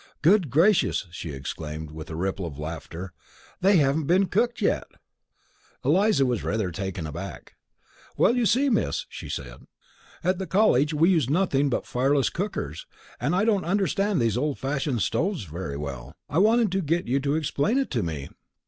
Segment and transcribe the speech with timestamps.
[0.23, 3.13] "Good gracious," she exclaimed, with a ripple of laughter.
[3.59, 4.85] "They haven't been cooked yet!"
[5.85, 7.53] Eliza was rather taken aback.
[8.17, 9.67] "Well, you see, Miss," she said,
[10.23, 12.87] "at the college we used nothing but fireless cookers,
[13.19, 16.15] and I don't understand these old fashioned stoves very well.
[16.27, 18.27] I wanted to get you to explain it to me."